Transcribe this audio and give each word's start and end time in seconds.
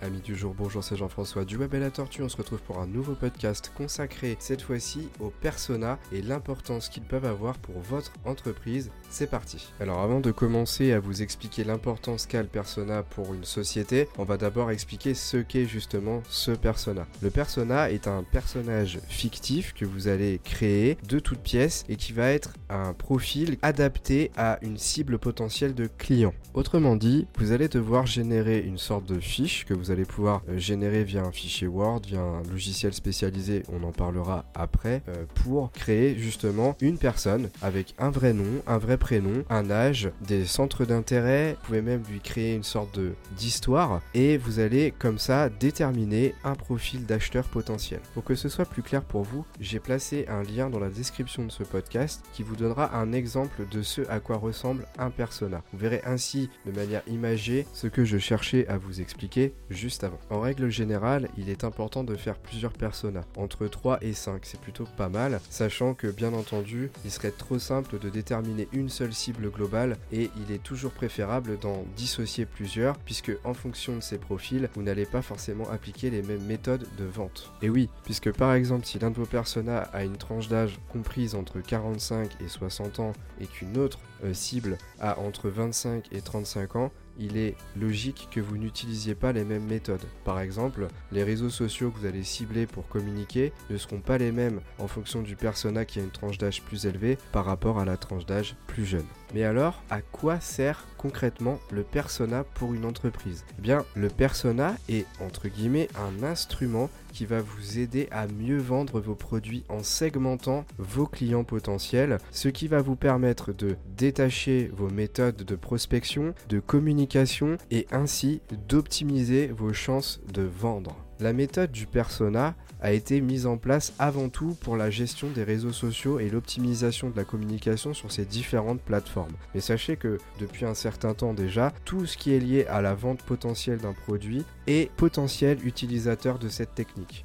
Amis 0.00 0.20
du 0.20 0.36
jour, 0.36 0.54
bonjour, 0.56 0.84
c'est 0.84 0.96
Jean-François 0.96 1.44
du 1.44 1.56
Web 1.56 1.74
et 1.74 1.80
la 1.80 1.90
Tortue. 1.90 2.22
On 2.22 2.28
se 2.28 2.36
retrouve 2.36 2.62
pour 2.62 2.78
un 2.78 2.86
nouveau 2.86 3.14
podcast 3.14 3.72
consacré 3.76 4.36
cette 4.38 4.62
fois-ci 4.62 5.08
aux 5.18 5.30
personas 5.30 5.98
et 6.12 6.22
l'importance 6.22 6.88
qu'ils 6.88 7.02
peuvent 7.02 7.24
avoir 7.24 7.58
pour 7.58 7.80
votre 7.80 8.12
entreprise. 8.24 8.92
C'est 9.10 9.28
parti. 9.28 9.72
Alors 9.80 9.98
avant 9.98 10.20
de 10.20 10.30
commencer 10.30 10.92
à 10.92 11.00
vous 11.00 11.20
expliquer 11.20 11.64
l'importance 11.64 12.26
qu'a 12.26 12.42
le 12.42 12.48
persona 12.48 13.02
pour 13.02 13.34
une 13.34 13.42
société, 13.42 14.06
on 14.18 14.22
va 14.22 14.36
d'abord 14.36 14.70
expliquer 14.70 15.14
ce 15.14 15.38
qu'est 15.38 15.64
justement 15.64 16.22
ce 16.28 16.52
persona. 16.52 17.04
Le 17.20 17.30
persona 17.30 17.90
est 17.90 18.06
un 18.06 18.22
personnage 18.22 19.00
fictif 19.08 19.74
que 19.74 19.84
vous 19.84 20.06
allez 20.06 20.40
créer 20.44 20.96
de 21.08 21.18
toutes 21.18 21.40
pièces 21.40 21.84
et 21.88 21.96
qui 21.96 22.12
va 22.12 22.30
être 22.30 22.52
un 22.68 22.92
profil 22.92 23.58
adapté 23.62 24.30
à 24.36 24.60
une 24.62 24.78
cible 24.78 25.18
potentielle 25.18 25.74
de 25.74 25.88
client. 25.98 26.34
Autrement 26.54 26.94
dit, 26.94 27.26
vous 27.36 27.50
allez 27.50 27.66
devoir 27.66 28.06
générer 28.06 28.60
une 28.60 28.78
sorte 28.78 29.04
de 29.04 29.18
fiche 29.18 29.64
que 29.64 29.74
vous 29.74 29.87
allez 29.90 30.04
pouvoir 30.04 30.42
euh, 30.48 30.58
générer 30.58 31.04
via 31.04 31.22
un 31.22 31.32
fichier 31.32 31.66
Word, 31.66 32.02
via 32.06 32.20
un 32.20 32.42
logiciel 32.50 32.92
spécialisé, 32.92 33.62
on 33.72 33.82
en 33.82 33.92
parlera 33.92 34.44
après, 34.54 35.02
euh, 35.08 35.24
pour 35.42 35.72
créer 35.72 36.16
justement 36.16 36.76
une 36.80 36.98
personne 36.98 37.50
avec 37.62 37.94
un 37.98 38.10
vrai 38.10 38.32
nom, 38.32 38.62
un 38.66 38.78
vrai 38.78 38.96
prénom, 38.96 39.44
un 39.50 39.70
âge, 39.70 40.10
des 40.26 40.44
centres 40.44 40.84
d'intérêt, 40.84 41.56
vous 41.60 41.66
pouvez 41.66 41.82
même 41.82 42.02
lui 42.10 42.20
créer 42.20 42.54
une 42.54 42.62
sorte 42.62 42.98
d'histoire 43.36 44.00
et 44.14 44.36
vous 44.36 44.60
allez 44.60 44.92
comme 44.98 45.18
ça 45.18 45.48
déterminer 45.48 46.34
un 46.44 46.54
profil 46.54 47.06
d'acheteur 47.06 47.44
potentiel. 47.44 48.00
Pour 48.14 48.24
que 48.24 48.34
ce 48.34 48.48
soit 48.48 48.64
plus 48.64 48.82
clair 48.82 49.02
pour 49.02 49.22
vous, 49.22 49.44
j'ai 49.60 49.80
placé 49.80 50.26
un 50.28 50.42
lien 50.42 50.70
dans 50.70 50.78
la 50.78 50.88
description 50.88 51.44
de 51.44 51.50
ce 51.50 51.62
podcast 51.62 52.24
qui 52.32 52.42
vous 52.42 52.56
donnera 52.56 52.96
un 52.96 53.12
exemple 53.12 53.66
de 53.70 53.82
ce 53.82 54.02
à 54.08 54.20
quoi 54.20 54.36
ressemble 54.36 54.86
un 54.98 55.10
persona. 55.10 55.62
Vous 55.72 55.78
verrez 55.78 56.02
ainsi 56.04 56.50
de 56.66 56.72
manière 56.72 57.02
imagée 57.06 57.66
ce 57.72 57.86
que 57.86 58.04
je 58.04 58.18
cherchais 58.18 58.66
à 58.68 58.78
vous 58.78 59.00
expliquer 59.00 59.54
avant. 60.02 60.18
En 60.30 60.40
règle 60.40 60.70
générale, 60.70 61.28
il 61.38 61.48
est 61.48 61.64
important 61.64 62.02
de 62.02 62.16
faire 62.16 62.36
plusieurs 62.38 62.72
personas, 62.72 63.24
entre 63.36 63.66
3 63.66 63.98
et 64.02 64.12
5, 64.12 64.40
c'est 64.44 64.60
plutôt 64.60 64.86
pas 64.96 65.08
mal, 65.08 65.40
sachant 65.50 65.94
que 65.94 66.08
bien 66.08 66.32
entendu, 66.32 66.90
il 67.04 67.10
serait 67.10 67.30
trop 67.30 67.58
simple 67.58 67.98
de 67.98 68.08
déterminer 68.08 68.68
une 68.72 68.88
seule 68.88 69.12
cible 69.12 69.50
globale 69.50 69.96
et 70.12 70.30
il 70.36 70.52
est 70.52 70.62
toujours 70.62 70.90
préférable 70.90 71.58
d'en 71.58 71.84
dissocier 71.96 72.44
plusieurs, 72.44 72.98
puisque 72.98 73.32
en 73.44 73.54
fonction 73.54 73.94
de 73.96 74.00
ces 74.00 74.18
profils, 74.18 74.68
vous 74.74 74.82
n'allez 74.82 75.06
pas 75.06 75.22
forcément 75.22 75.68
appliquer 75.70 76.10
les 76.10 76.22
mêmes 76.22 76.44
méthodes 76.44 76.86
de 76.98 77.04
vente. 77.04 77.52
Et 77.62 77.70
oui, 77.70 77.88
puisque 78.04 78.32
par 78.32 78.54
exemple, 78.54 78.84
si 78.84 78.98
l'un 78.98 79.10
de 79.10 79.16
vos 79.16 79.26
personas 79.26 79.88
a 79.92 80.04
une 80.04 80.16
tranche 80.16 80.48
d'âge 80.48 80.78
comprise 80.88 81.34
entre 81.34 81.60
45 81.60 82.30
et 82.44 82.48
60 82.48 82.98
ans 83.00 83.12
et 83.40 83.46
qu'une 83.46 83.78
autre 83.78 84.00
euh, 84.24 84.34
cible 84.34 84.76
a 84.98 85.20
entre 85.20 85.48
25 85.48 86.06
et 86.12 86.20
35 86.20 86.76
ans, 86.76 86.92
il 87.18 87.36
est 87.36 87.56
logique 87.76 88.28
que 88.30 88.40
vous 88.40 88.56
n'utilisiez 88.56 89.14
pas 89.14 89.32
les 89.32 89.44
mêmes 89.44 89.66
méthodes. 89.66 90.04
Par 90.24 90.40
exemple, 90.40 90.88
les 91.12 91.24
réseaux 91.24 91.50
sociaux 91.50 91.90
que 91.90 91.98
vous 91.98 92.06
allez 92.06 92.24
cibler 92.24 92.66
pour 92.66 92.88
communiquer 92.88 93.52
ne 93.70 93.76
seront 93.76 94.00
pas 94.00 94.18
les 94.18 94.32
mêmes 94.32 94.60
en 94.78 94.88
fonction 94.88 95.22
du 95.22 95.36
persona 95.36 95.84
qui 95.84 95.98
a 95.98 96.02
une 96.02 96.10
tranche 96.10 96.38
d'âge 96.38 96.62
plus 96.62 96.86
élevée 96.86 97.18
par 97.32 97.44
rapport 97.44 97.78
à 97.78 97.84
la 97.84 97.96
tranche 97.96 98.26
d'âge 98.26 98.56
plus 98.66 98.84
jeune. 98.84 99.06
Mais 99.34 99.44
alors, 99.44 99.82
à 99.90 100.00
quoi 100.00 100.40
sert 100.40 100.86
concrètement 100.96 101.58
le 101.70 101.82
persona 101.82 102.44
pour 102.44 102.74
une 102.74 102.84
entreprise? 102.84 103.44
Eh 103.58 103.62
bien, 103.62 103.84
le 103.94 104.08
persona 104.08 104.74
est 104.88 105.06
entre 105.20 105.48
guillemets 105.48 105.88
un 105.96 106.22
instrument 106.22 106.88
qui 107.12 107.26
va 107.26 107.40
vous 107.40 107.78
aider 107.78 108.08
à 108.10 108.26
mieux 108.26 108.58
vendre 108.58 109.00
vos 109.00 109.14
produits 109.14 109.64
en 109.68 109.82
segmentant 109.82 110.64
vos 110.78 111.06
clients 111.06 111.44
potentiels, 111.44 112.18
ce 112.30 112.48
qui 112.48 112.68
va 112.68 112.80
vous 112.80 112.96
permettre 112.96 113.52
de 113.52 113.76
détacher 113.96 114.70
vos 114.74 114.88
méthodes 114.88 115.44
de 115.44 115.56
prospection, 115.56 116.34
de 116.48 116.60
communication 116.60 117.58
et 117.70 117.86
ainsi 117.90 118.40
d'optimiser 118.68 119.48
vos 119.48 119.72
chances 119.72 120.20
de 120.32 120.42
vendre. 120.42 121.07
La 121.20 121.32
méthode 121.32 121.72
du 121.72 121.86
persona 121.86 122.54
a 122.80 122.92
été 122.92 123.20
mise 123.20 123.46
en 123.46 123.56
place 123.56 123.92
avant 123.98 124.28
tout 124.28 124.56
pour 124.60 124.76
la 124.76 124.88
gestion 124.88 125.28
des 125.30 125.42
réseaux 125.42 125.72
sociaux 125.72 126.20
et 126.20 126.30
l'optimisation 126.30 127.10
de 127.10 127.16
la 127.16 127.24
communication 127.24 127.92
sur 127.92 128.12
ces 128.12 128.24
différentes 128.24 128.80
plateformes. 128.80 129.34
Mais 129.52 129.60
sachez 129.60 129.96
que 129.96 130.18
depuis 130.38 130.64
un 130.64 130.74
certain 130.74 131.14
temps 131.14 131.34
déjà, 131.34 131.72
tout 131.84 132.06
ce 132.06 132.16
qui 132.16 132.34
est 132.34 132.38
lié 132.38 132.66
à 132.66 132.80
la 132.80 132.94
vente 132.94 133.22
potentielle 133.22 133.78
d'un 133.78 133.94
produit 133.94 134.44
est 134.68 134.92
potentiel 134.92 135.58
utilisateur 135.66 136.38
de 136.38 136.48
cette 136.48 136.76
technique. 136.76 137.24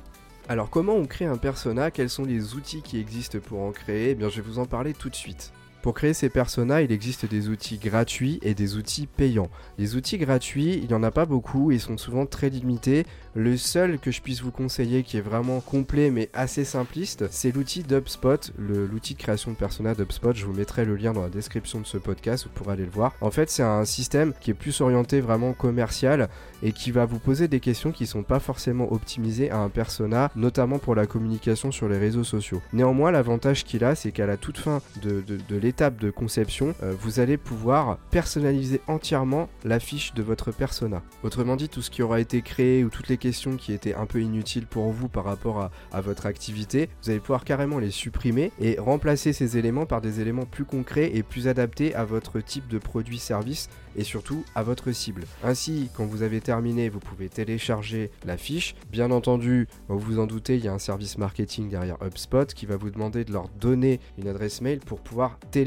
Alors 0.49 0.71
comment 0.71 0.95
on 0.95 1.05
crée 1.05 1.25
un 1.25 1.37
persona? 1.37 1.91
Quels 1.91 2.09
sont 2.09 2.25
les 2.25 2.55
outils 2.55 2.81
qui 2.81 2.99
existent 2.99 3.37
pour 3.39 3.61
en 3.61 3.71
créer? 3.71 4.09
Eh 4.09 4.15
bien 4.15 4.29
je 4.29 4.41
vais 4.41 4.49
vous 4.49 4.57
en 4.57 4.65
parler 4.65 4.93
tout 4.93 5.09
de 5.09 5.15
suite. 5.15 5.53
Pour 5.83 5.93
créer 5.93 6.13
ces 6.13 6.29
personas, 6.29 6.81
il 6.81 6.93
existe 6.93 7.25
des 7.25 7.49
outils 7.49 7.77
gratuits 7.77 8.39
et 8.41 8.53
des 8.53 8.77
outils 8.77 9.05
payants. 9.05 9.49
Les 9.77 9.97
outils 9.97 10.17
gratuits, 10.17 10.79
il 10.81 10.87
n'y 10.87 10.93
en 10.93 11.03
a 11.03 11.11
pas 11.11 11.25
beaucoup, 11.25 11.71
ils 11.71 11.81
sont 11.81 11.97
souvent 11.97 12.25
très 12.25 12.49
limités. 12.49 13.05
Le 13.35 13.57
seul 13.57 13.99
que 13.99 14.09
je 14.09 14.21
puisse 14.21 14.41
vous 14.41 14.51
conseiller 14.51 15.03
qui 15.03 15.17
est 15.17 15.21
vraiment 15.21 15.59
complet 15.59 16.09
mais 16.09 16.29
assez 16.33 16.63
simpliste, 16.63 17.25
c'est 17.31 17.53
l'outil 17.53 17.83
d'UpSpot, 17.83 18.53
l'outil 18.57 19.15
de 19.15 19.19
création 19.19 19.51
de 19.51 19.57
persona 19.57 19.93
d'UpSpot. 19.93 20.33
Je 20.33 20.45
vous 20.45 20.53
mettrai 20.53 20.85
le 20.85 20.95
lien 20.95 21.11
dans 21.11 21.23
la 21.23 21.29
description 21.29 21.81
de 21.81 21.85
ce 21.85 21.97
podcast, 21.97 22.45
vous 22.45 22.51
pourrez 22.51 22.73
aller 22.73 22.85
le 22.85 22.91
voir. 22.91 23.13
En 23.19 23.31
fait, 23.31 23.49
c'est 23.49 23.63
un 23.63 23.83
système 23.83 24.33
qui 24.39 24.51
est 24.51 24.53
plus 24.53 24.79
orienté 24.79 25.19
vraiment 25.19 25.51
commercial 25.51 26.29
et 26.61 26.71
qui 26.71 26.91
va 26.91 27.03
vous 27.03 27.19
poser 27.19 27.49
des 27.49 27.59
questions 27.59 27.91
qui 27.91 28.07
sont 28.07 28.23
pas 28.23 28.39
forcément 28.39 28.93
optimisées 28.93 29.51
à 29.51 29.57
un 29.57 29.69
persona, 29.69 30.31
notamment 30.37 30.79
pour 30.79 30.95
la 30.95 31.07
communication 31.07 31.73
sur 31.73 31.89
les 31.89 31.97
réseaux 31.97 32.23
sociaux. 32.23 32.61
Néanmoins, 32.71 33.11
l'avantage 33.11 33.65
qu'il 33.65 33.83
a, 33.83 33.95
c'est 33.95 34.13
qu'à 34.13 34.27
la 34.27 34.37
toute 34.37 34.57
fin 34.57 34.81
de, 35.01 35.21
de, 35.27 35.37
de 35.49 35.72
de 35.73 36.11
conception, 36.11 36.75
euh, 36.83 36.93
vous 36.97 37.19
allez 37.19 37.37
pouvoir 37.37 37.97
personnaliser 38.11 38.81
entièrement 38.87 39.49
la 39.63 39.79
fiche 39.79 40.13
de 40.13 40.21
votre 40.21 40.51
persona. 40.51 41.01
Autrement 41.23 41.55
dit, 41.55 41.67
tout 41.67 41.81
ce 41.81 41.89
qui 41.89 42.03
aura 42.03 42.19
été 42.19 42.41
créé 42.41 42.83
ou 42.83 42.89
toutes 42.89 43.07
les 43.07 43.17
questions 43.17 43.57
qui 43.57 43.73
étaient 43.73 43.95
un 43.95 44.05
peu 44.05 44.21
inutiles 44.21 44.67
pour 44.67 44.91
vous 44.91 45.09
par 45.09 45.25
rapport 45.25 45.59
à, 45.59 45.71
à 45.91 46.01
votre 46.01 46.25
activité, 46.25 46.89
vous 47.01 47.09
allez 47.09 47.19
pouvoir 47.19 47.43
carrément 47.43 47.79
les 47.79 47.91
supprimer 47.91 48.51
et 48.59 48.77
remplacer 48.79 49.33
ces 49.33 49.57
éléments 49.57 49.85
par 49.85 50.01
des 50.01 50.21
éléments 50.21 50.45
plus 50.45 50.65
concrets 50.65 51.11
et 51.15 51.23
plus 51.23 51.47
adaptés 51.47 51.95
à 51.95 52.05
votre 52.05 52.39
type 52.39 52.67
de 52.67 52.77
produit-service 52.77 53.69
et 53.95 54.03
surtout 54.03 54.43
à 54.55 54.63
votre 54.63 54.91
cible. 54.91 55.23
Ainsi, 55.43 55.89
quand 55.95 56.05
vous 56.05 56.23
avez 56.23 56.41
terminé, 56.41 56.89
vous 56.89 56.99
pouvez 56.99 57.29
télécharger 57.29 58.11
la 58.25 58.37
fiche. 58.37 58.75
Bien 58.91 59.11
entendu, 59.11 59.67
vous 59.87 59.99
vous 59.99 60.19
en 60.19 60.27
doutez, 60.27 60.57
il 60.57 60.65
y 60.65 60.67
a 60.67 60.73
un 60.73 60.79
service 60.79 61.17
marketing 61.17 61.69
derrière 61.69 61.97
HubSpot 62.03 62.45
qui 62.45 62.65
va 62.65 62.77
vous 62.77 62.89
demander 62.89 63.23
de 63.23 63.31
leur 63.31 63.49
donner 63.49 63.99
une 64.17 64.27
adresse 64.27 64.61
mail 64.61 64.79
pour 64.79 64.99
pouvoir 64.99 65.39
télécharger 65.51 65.62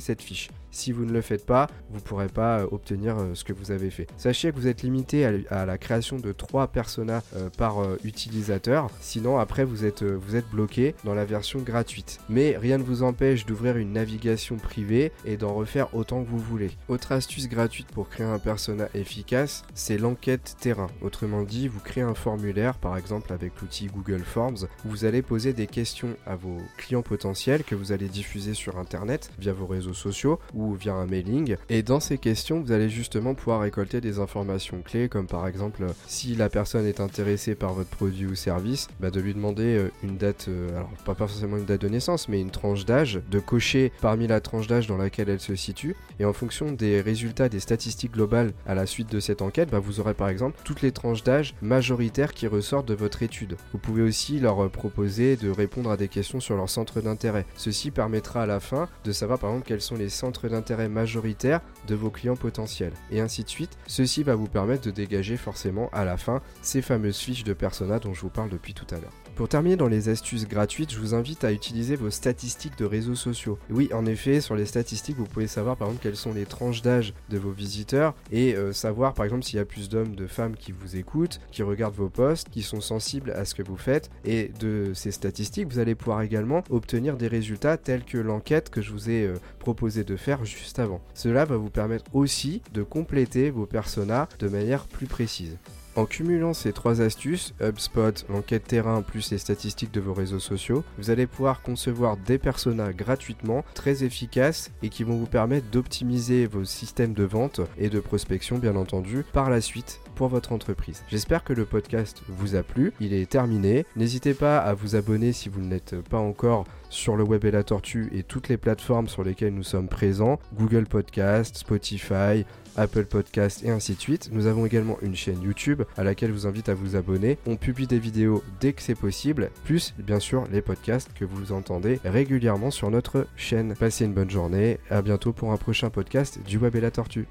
cette 0.00 0.22
fiche. 0.22 0.48
Si 0.70 0.92
vous 0.92 1.04
ne 1.04 1.12
le 1.12 1.20
faites 1.20 1.46
pas, 1.46 1.68
vous 1.90 1.96
ne 1.96 2.02
pourrez 2.02 2.28
pas 2.28 2.60
euh, 2.60 2.66
obtenir 2.70 3.18
euh, 3.18 3.34
ce 3.34 3.44
que 3.44 3.52
vous 3.52 3.70
avez 3.70 3.90
fait. 3.90 4.06
Sachez 4.16 4.50
que 4.50 4.56
vous 4.56 4.66
êtes 4.66 4.82
limité 4.82 5.24
à, 5.50 5.66
la 5.66 5.78
création 5.78 6.18
de 6.18 6.32
3 6.32 6.68
personas 6.68 7.22
euh, 7.36 7.50
par 7.50 7.78
utilisateur. 8.04 8.88
Sinon, 9.00 9.38
après, 9.38 9.64
vous 9.64 9.84
êtes, 9.84 10.02
vous 10.02 10.36
êtes 10.36 10.48
bloqué 10.48 10.94
dans 11.04 11.14
la 11.14 11.24
version 11.24 11.60
gratuite. 11.60 12.20
Mais 12.28 12.56
rien 12.56 12.78
ne 12.78 12.82
vous 12.82 13.02
empêche 13.02 13.46
d'ouvrir 13.46 13.76
une 13.76 13.92
navigation 13.92 14.56
privée 14.56 15.12
et 15.24 15.36
d'en 15.36 15.54
refaire 15.54 15.94
autant 15.94 16.22
que 16.22 16.28
vous 16.28 16.38
voulez. 16.38 16.70
Autre 16.88 17.12
astuce 17.12 17.48
gratuite 17.48 17.88
pour 17.88 18.08
créer 18.08 18.26
un 18.26 18.38
persona 18.38 18.88
efficace, 18.94 19.64
c'est 19.74 19.98
l'enquête 19.98 20.56
terrain. 20.60 20.88
Autrement 21.02 21.42
dit, 21.42 21.68
vous 21.68 21.80
créez 21.80 22.02
un 22.02 22.14
formulaire, 22.14 22.78
par 22.78 22.96
exemple 22.96 23.32
avec 23.32 23.60
l'outil 23.60 23.86
Google 23.86 24.22
Forms, 24.22 24.66
où 24.84 24.88
vous 24.88 25.04
allez 25.04 25.22
poser 25.22 25.52
des 25.52 25.66
questions 25.66 26.16
à 26.26 26.36
vos 26.36 26.58
clients 26.76 27.02
potentiels 27.02 27.64
que 27.64 27.74
vous 27.74 27.92
allez 27.92 28.08
diffuser 28.08 28.54
sur 28.54 28.78
Internet 28.78 29.30
via 29.38 29.52
vos 29.52 29.66
réseaux 29.66 29.94
sociaux 29.94 30.38
via 30.74 30.94
un 30.94 31.06
mailing. 31.06 31.56
Et 31.68 31.82
dans 31.82 32.00
ces 32.00 32.18
questions, 32.18 32.60
vous 32.60 32.72
allez 32.72 32.88
justement 32.88 33.34
pouvoir 33.34 33.60
récolter 33.60 34.00
des 34.00 34.18
informations 34.18 34.82
clés, 34.82 35.08
comme 35.08 35.26
par 35.26 35.46
exemple 35.46 35.84
si 36.06 36.34
la 36.34 36.48
personne 36.48 36.86
est 36.86 37.00
intéressée 37.00 37.54
par 37.54 37.72
votre 37.72 37.90
produit 37.90 38.26
ou 38.26 38.34
service, 38.34 38.88
bah 39.00 39.10
de 39.10 39.20
lui 39.20 39.34
demander 39.34 39.76
euh, 39.76 39.90
une 40.02 40.16
date, 40.16 40.46
euh, 40.48 40.70
alors 40.76 40.90
pas 41.04 41.14
forcément 41.14 41.56
une 41.56 41.64
date 41.64 41.80
de 41.80 41.88
naissance, 41.88 42.28
mais 42.28 42.40
une 42.40 42.50
tranche 42.50 42.84
d'âge, 42.84 43.20
de 43.30 43.38
cocher 43.38 43.92
parmi 44.00 44.26
la 44.26 44.40
tranche 44.40 44.66
d'âge 44.66 44.86
dans 44.86 44.96
laquelle 44.96 45.28
elle 45.28 45.40
se 45.40 45.54
situe. 45.54 45.96
Et 46.18 46.24
en 46.24 46.32
fonction 46.32 46.72
des 46.72 47.00
résultats 47.00 47.48
des 47.48 47.60
statistiques 47.60 48.12
globales 48.12 48.52
à 48.66 48.74
la 48.74 48.86
suite 48.86 49.10
de 49.10 49.20
cette 49.20 49.42
enquête, 49.42 49.70
bah 49.70 49.78
vous 49.78 50.00
aurez 50.00 50.14
par 50.14 50.28
exemple 50.28 50.58
toutes 50.64 50.82
les 50.82 50.92
tranches 50.92 51.24
d'âge 51.24 51.54
majoritaires 51.62 52.32
qui 52.32 52.46
ressortent 52.46 52.88
de 52.88 52.94
votre 52.94 53.22
étude. 53.22 53.56
Vous 53.72 53.78
pouvez 53.78 54.02
aussi 54.02 54.38
leur 54.38 54.64
euh, 54.64 54.68
proposer 54.68 55.36
de 55.36 55.50
répondre 55.50 55.90
à 55.90 55.96
des 55.96 56.08
questions 56.08 56.40
sur 56.40 56.56
leur 56.56 56.68
centre 56.68 57.00
d'intérêt. 57.00 57.46
Ceci 57.56 57.90
permettra 57.90 58.42
à 58.42 58.46
la 58.46 58.60
fin 58.60 58.88
de 59.04 59.12
savoir 59.12 59.38
par 59.38 59.50
exemple 59.50 59.66
quels 59.66 59.80
sont 59.80 59.96
les 59.96 60.08
centres 60.08 60.48
d'intérêt 60.50 60.88
majoritaire 60.88 61.60
de 61.86 61.94
vos 61.94 62.10
clients 62.10 62.36
potentiels. 62.36 62.92
Et 63.10 63.20
ainsi 63.20 63.44
de 63.44 63.48
suite, 63.48 63.78
ceci 63.86 64.22
va 64.22 64.34
vous 64.34 64.48
permettre 64.48 64.84
de 64.84 64.90
dégager 64.90 65.36
forcément 65.36 65.88
à 65.92 66.04
la 66.04 66.16
fin 66.16 66.42
ces 66.62 66.82
fameuses 66.82 67.18
fiches 67.18 67.44
de 67.44 67.52
persona 67.52 67.98
dont 67.98 68.14
je 68.14 68.20
vous 68.20 68.28
parle 68.28 68.50
depuis 68.50 68.74
tout 68.74 68.86
à 68.90 68.98
l'heure. 68.98 69.12
Pour 69.34 69.48
terminer 69.48 69.76
dans 69.76 69.88
les 69.88 70.08
astuces 70.08 70.46
gratuites, 70.46 70.92
je 70.92 70.98
vous 70.98 71.14
invite 71.14 71.44
à 71.44 71.52
utiliser 71.52 71.96
vos 71.96 72.10
statistiques 72.10 72.76
de 72.78 72.84
réseaux 72.84 73.14
sociaux. 73.14 73.58
Oui, 73.70 73.88
en 73.94 74.04
effet, 74.04 74.40
sur 74.40 74.54
les 74.54 74.66
statistiques, 74.66 75.16
vous 75.16 75.24
pouvez 75.24 75.46
savoir 75.46 75.76
par 75.76 75.88
exemple 75.88 76.02
quelles 76.02 76.16
sont 76.16 76.34
les 76.34 76.44
tranches 76.44 76.82
d'âge 76.82 77.14
de 77.30 77.38
vos 77.38 77.50
visiteurs 77.50 78.14
et 78.30 78.54
euh, 78.54 78.72
savoir 78.72 79.14
par 79.14 79.24
exemple 79.24 79.44
s'il 79.44 79.56
y 79.56 79.60
a 79.60 79.64
plus 79.64 79.88
d'hommes, 79.88 80.14
de 80.14 80.26
femmes 80.26 80.56
qui 80.56 80.72
vous 80.72 80.96
écoutent, 80.96 81.40
qui 81.52 81.62
regardent 81.62 81.94
vos 81.94 82.10
posts, 82.10 82.50
qui 82.50 82.62
sont 82.62 82.80
sensibles 82.80 83.30
à 83.30 83.44
ce 83.44 83.54
que 83.54 83.62
vous 83.62 83.76
faites. 83.76 84.10
Et 84.24 84.50
de 84.60 84.92
ces 84.94 85.10
statistiques, 85.10 85.68
vous 85.68 85.78
allez 85.78 85.94
pouvoir 85.94 86.22
également 86.22 86.62
obtenir 86.68 87.16
des 87.16 87.28
résultats 87.28 87.76
tels 87.76 88.04
que 88.04 88.18
l'enquête 88.18 88.68
que 88.68 88.82
je 88.82 88.92
vous 88.92 89.10
ai 89.10 89.24
euh, 89.24 89.34
proposé 89.58 90.04
de 90.04 90.16
faire 90.16 90.44
juste 90.44 90.78
avant. 90.78 91.00
Cela 91.14 91.44
va 91.44 91.56
vous 91.56 91.70
permettre 91.70 92.04
aussi 92.12 92.62
de 92.74 92.82
compléter 92.82 93.50
vos 93.50 93.66
personas 93.66 94.28
de 94.38 94.48
manière 94.48 94.84
plus 94.86 95.06
précise. 95.06 95.56
En 95.96 96.06
cumulant 96.06 96.54
ces 96.54 96.72
trois 96.72 97.00
astuces, 97.00 97.52
HubSpot, 97.60 98.24
l'enquête 98.28 98.64
terrain 98.64 99.02
plus 99.02 99.32
les 99.32 99.38
statistiques 99.38 99.92
de 99.92 100.00
vos 100.00 100.14
réseaux 100.14 100.38
sociaux, 100.38 100.84
vous 100.98 101.10
allez 101.10 101.26
pouvoir 101.26 101.62
concevoir 101.62 102.16
des 102.16 102.38
personas 102.38 102.92
gratuitement, 102.92 103.64
très 103.74 104.04
efficaces 104.04 104.70
et 104.82 104.88
qui 104.88 105.02
vont 105.02 105.16
vous 105.16 105.26
permettre 105.26 105.68
d'optimiser 105.70 106.46
vos 106.46 106.64
systèmes 106.64 107.12
de 107.12 107.24
vente 107.24 107.60
et 107.76 107.88
de 107.88 107.98
prospection 107.98 108.58
bien 108.58 108.76
entendu 108.76 109.24
par 109.32 109.50
la 109.50 109.60
suite 109.60 110.00
pour 110.14 110.28
votre 110.28 110.52
entreprise. 110.52 111.02
J'espère 111.08 111.42
que 111.42 111.52
le 111.52 111.64
podcast 111.64 112.22
vous 112.28 112.54
a 112.54 112.62
plu, 112.62 112.92
il 113.00 113.12
est 113.12 113.28
terminé. 113.28 113.84
N'hésitez 113.96 114.34
pas 114.34 114.58
à 114.58 114.74
vous 114.74 114.94
abonner 114.94 115.32
si 115.32 115.48
vous 115.48 115.60
ne 115.60 115.70
l'êtes 115.70 115.96
pas 116.08 116.18
encore 116.18 116.66
sur 116.90 117.16
le 117.16 117.24
web 117.24 117.44
et 117.44 117.50
la 117.50 117.62
tortue 117.62 118.10
et 118.12 118.22
toutes 118.22 118.48
les 118.48 118.56
plateformes 118.56 119.08
sur 119.08 119.24
lesquelles 119.24 119.54
nous 119.54 119.62
sommes 119.62 119.88
présents, 119.88 120.38
Google 120.54 120.86
Podcast, 120.86 121.56
Spotify, 121.56 122.44
Apple 122.80 123.04
Podcast 123.04 123.62
et 123.64 123.70
ainsi 123.70 123.94
de 123.94 124.00
suite. 124.00 124.30
Nous 124.32 124.46
avons 124.46 124.66
également 124.66 124.96
une 125.02 125.14
chaîne 125.14 125.42
YouTube 125.42 125.82
à 125.96 126.02
laquelle 126.02 126.30
je 126.30 126.34
vous 126.34 126.46
invite 126.46 126.68
à 126.68 126.74
vous 126.74 126.96
abonner. 126.96 127.38
On 127.46 127.56
publie 127.56 127.86
des 127.86 127.98
vidéos 127.98 128.42
dès 128.60 128.72
que 128.72 128.82
c'est 128.82 128.94
possible, 128.94 129.50
plus 129.64 129.94
bien 129.98 130.18
sûr 130.18 130.46
les 130.50 130.62
podcasts 130.62 131.12
que 131.12 131.24
vous 131.24 131.52
entendez 131.52 132.00
régulièrement 132.04 132.70
sur 132.70 132.90
notre 132.90 133.26
chaîne. 133.36 133.74
Passez 133.74 134.06
une 134.06 134.14
bonne 134.14 134.30
journée, 134.30 134.78
à 134.90 135.02
bientôt 135.02 135.32
pour 135.32 135.52
un 135.52 135.56
prochain 135.56 135.90
podcast 135.90 136.40
du 136.46 136.56
Web 136.58 136.74
et 136.76 136.80
la 136.80 136.90
Tortue. 136.90 137.26